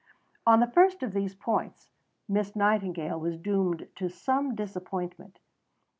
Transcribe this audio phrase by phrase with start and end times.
[0.47, 1.91] On the first of these points,
[2.27, 5.37] Miss Nightingale was doomed to some disappointment.